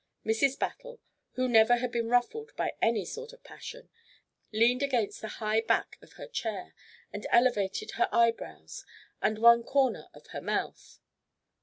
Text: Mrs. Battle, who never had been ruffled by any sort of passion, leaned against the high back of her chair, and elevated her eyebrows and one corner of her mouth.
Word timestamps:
Mrs. 0.25 0.57
Battle, 0.57 0.99
who 1.33 1.47
never 1.47 1.75
had 1.75 1.91
been 1.91 2.07
ruffled 2.09 2.53
by 2.57 2.73
any 2.81 3.05
sort 3.05 3.33
of 3.33 3.43
passion, 3.43 3.91
leaned 4.51 4.81
against 4.81 5.21
the 5.21 5.27
high 5.37 5.61
back 5.61 5.99
of 6.01 6.13
her 6.13 6.25
chair, 6.25 6.73
and 7.13 7.27
elevated 7.29 7.91
her 7.91 8.09
eyebrows 8.11 8.83
and 9.21 9.37
one 9.37 9.61
corner 9.61 10.07
of 10.15 10.25
her 10.33 10.41
mouth. 10.41 10.97